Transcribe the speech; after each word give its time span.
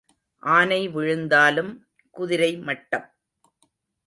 ஆனை 0.43 0.87
விழுந்தாலும் 0.87 1.71
குதிரை 2.15 2.57
மட்டம். 2.57 3.05